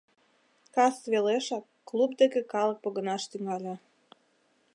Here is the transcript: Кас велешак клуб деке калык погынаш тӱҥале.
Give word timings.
Кас 0.75 0.95
велешак 1.11 1.65
клуб 1.89 2.11
деке 2.21 2.41
калык 2.53 2.77
погынаш 2.83 3.23
тӱҥале. 3.31 3.73